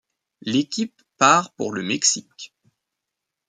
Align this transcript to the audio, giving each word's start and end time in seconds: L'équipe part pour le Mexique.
L'équipe 0.41 0.99
part 1.19 1.53
pour 1.53 1.73
le 1.73 1.83
Mexique. 1.83 2.55